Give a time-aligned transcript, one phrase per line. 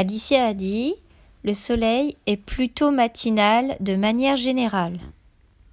[0.00, 0.94] Alicia a dit
[1.42, 5.00] Le soleil est plutôt matinal de manière générale.